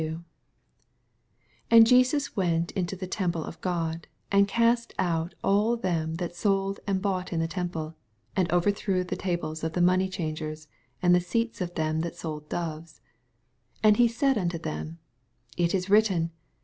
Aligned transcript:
12 0.01 0.23
And 1.69 1.85
Jesos 1.85 2.35
went 2.35 2.71
into 2.71 2.95
the 2.95 3.05
temple 3.05 3.43
of 3.43 3.61
God, 3.61 4.07
and 4.31 4.49
oast 4.57 4.95
ont 4.97 5.35
all 5.43 5.77
them 5.77 6.15
that 6.15 6.33
Bold 6.41 6.79
and 6.87 7.03
bought 7.03 7.31
in 7.31 7.39
the 7.39 7.47
temple, 7.47 7.93
and 8.35 8.51
overthrew 8.51 9.03
the 9.03 9.15
tables 9.15 9.63
of 9.63 9.73
the 9.73 9.79
money 9.79 10.09
changers, 10.09 10.67
and 11.03 11.13
the 11.13 11.21
seats 11.21 11.61
of 11.61 11.75
them 11.75 11.99
that 11.99 12.15
sold 12.15 12.49
doves. 12.49 12.99
13 13.83 14.01
And 14.01 14.11
said 14.11 14.37
nnto 14.37 14.63
them, 14.63 14.97
It 15.55 15.75
is 15.75 15.87
writ 15.87 16.05
ten. 16.05 16.31